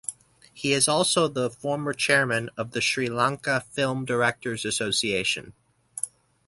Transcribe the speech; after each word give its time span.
He 0.51 0.73
is 0.73 0.87
also 0.87 1.27
the 1.27 1.51
former 1.51 1.93
Chairman 1.93 2.49
of 2.57 2.71
the 2.71 2.81
Sri 2.81 3.07
Lanka 3.07 3.61
Film 3.69 4.03
Directors 4.03 4.65
Association. 4.65 5.53